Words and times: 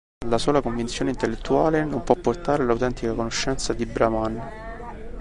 La 0.25 0.39
sola 0.39 0.61
convinzione 0.63 1.11
intellettuale 1.11 1.85
non 1.85 2.01
può 2.01 2.15
portare 2.15 2.63
all'autentica 2.63 3.13
conoscenza 3.13 3.71
di 3.73 3.85
Brahman. 3.85 4.49